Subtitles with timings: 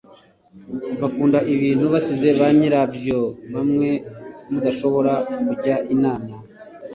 [1.01, 3.19] bakunda ibintu basize banyirabyo
[3.53, 3.89] bamwe
[4.51, 5.13] mudashobora
[5.45, 6.31] kujya inama